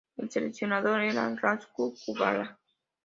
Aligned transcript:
El 0.17 0.31
seleccionador 0.31 0.99
era 1.01 1.29
László 1.41 1.93
Kubala. 2.05 2.59